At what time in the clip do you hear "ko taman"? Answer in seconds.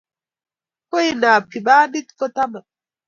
2.17-2.65